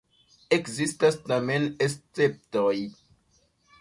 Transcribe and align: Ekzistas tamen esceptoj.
Ekzistas 0.55 1.19
tamen 1.27 1.67
esceptoj. 1.89 2.75